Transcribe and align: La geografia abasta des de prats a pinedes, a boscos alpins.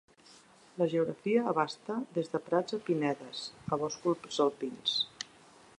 La 0.81 0.85
geografia 0.93 1.43
abasta 1.51 1.97
des 2.15 2.33
de 2.33 2.41
prats 2.49 2.77
a 2.77 2.81
pinedes, 2.87 3.45
a 3.69 3.79
boscos 3.85 4.41
alpins. 4.49 4.97